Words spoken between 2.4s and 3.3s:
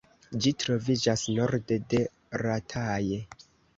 Rataje.